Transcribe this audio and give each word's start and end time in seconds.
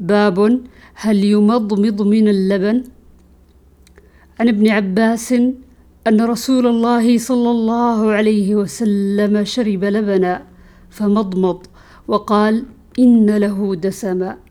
باب 0.00 0.60
هل 0.94 1.24
يمضمض 1.24 2.02
من 2.02 2.28
اللبن؟ 2.28 2.84
عن 4.40 4.48
ابن 4.48 4.68
عباس 4.68 5.32
أن 6.06 6.18
رسول 6.20 6.66
الله 6.66 7.18
صلى 7.18 7.50
الله 7.50 8.10
عليه 8.10 8.48
وسلم 8.56 9.44
شرب 9.44 9.84
لبنا 9.84 10.42
فمضمض 10.90 11.66
وقال 12.08 12.64
إن 12.98 13.26
له 13.36 13.74
دسما. 13.74 14.47